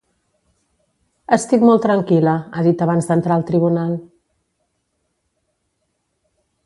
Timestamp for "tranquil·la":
1.87-2.33